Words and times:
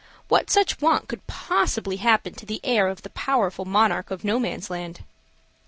What 0.29 0.49
such 0.49 0.81
want 0.81 1.07
could 1.07 1.27
possibly 1.27 1.97
happen 1.97 2.33
to 2.33 2.45
the 2.47 2.59
heir 2.63 2.87
of 2.87 3.03
the 3.03 3.11
powerful 3.11 3.65
monarch 3.65 4.09
of 4.09 4.23
Nomansland? 4.23 5.01